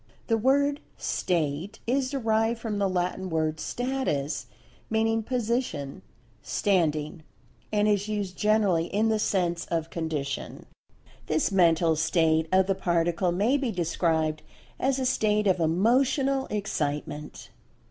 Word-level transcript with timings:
The 0.25 0.35
word 0.39 0.79
"State" 0.97 1.79
is 1.85 2.09
derived 2.09 2.59
from 2.59 2.79
the 2.79 2.89
Latin 2.89 3.29
word 3.29 3.59
Status, 3.59 4.47
meaning 4.89 5.21
"position; 5.21 6.01
standing," 6.41 7.21
and 7.71 7.87
is 7.87 8.07
used 8.07 8.35
generally 8.35 8.85
in 8.87 9.09
the 9.09 9.19
sense 9.19 9.65
of 9.67 9.91
"condition." 9.91 10.65
This 11.27 11.51
Mental 11.51 11.95
State 11.95 12.47
of 12.51 12.65
the 12.65 12.73
Particle 12.73 13.31
may 13.31 13.57
be 13.57 13.69
described 13.71 14.41
as 14.79 14.97
a 14.97 15.05
state 15.05 15.45
of 15.45 15.59
"Emotional 15.59 16.47
Excitement." 16.47 17.51